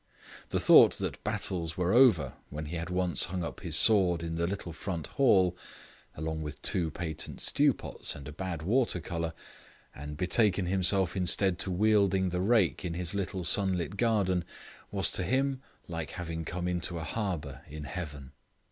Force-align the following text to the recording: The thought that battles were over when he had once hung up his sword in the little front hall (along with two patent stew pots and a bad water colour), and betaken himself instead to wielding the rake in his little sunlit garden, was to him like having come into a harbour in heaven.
The 0.49 0.59
thought 0.59 0.93
that 0.97 1.23
battles 1.23 1.77
were 1.77 1.93
over 1.93 2.33
when 2.49 2.65
he 2.65 2.75
had 2.75 2.89
once 2.89 3.25
hung 3.25 3.43
up 3.43 3.59
his 3.59 3.75
sword 3.75 4.23
in 4.23 4.33
the 4.33 4.47
little 4.47 4.73
front 4.73 5.05
hall 5.05 5.55
(along 6.15 6.41
with 6.41 6.59
two 6.63 6.89
patent 6.89 7.39
stew 7.39 7.71
pots 7.71 8.15
and 8.15 8.27
a 8.27 8.31
bad 8.31 8.63
water 8.63 8.99
colour), 8.99 9.35
and 9.93 10.17
betaken 10.17 10.65
himself 10.65 11.15
instead 11.15 11.59
to 11.59 11.69
wielding 11.69 12.29
the 12.29 12.41
rake 12.41 12.83
in 12.83 12.95
his 12.95 13.13
little 13.13 13.43
sunlit 13.43 13.95
garden, 13.95 14.43
was 14.89 15.11
to 15.11 15.23
him 15.23 15.61
like 15.87 16.09
having 16.13 16.45
come 16.45 16.67
into 16.67 16.97
a 16.97 17.03
harbour 17.03 17.61
in 17.69 17.83
heaven. 17.83 18.31